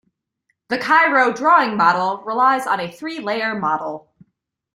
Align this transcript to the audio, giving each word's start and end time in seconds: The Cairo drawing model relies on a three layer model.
The 0.69 0.79
Cairo 0.79 1.31
drawing 1.31 1.77
model 1.77 2.23
relies 2.25 2.65
on 2.65 2.79
a 2.79 2.91
three 2.91 3.19
layer 3.19 3.53
model. 3.53 4.11